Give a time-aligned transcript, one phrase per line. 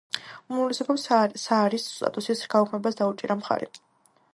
[0.53, 3.73] უმრავლესობამ საარის სტატუსის გაუქმებას დაუჭირა მხარი.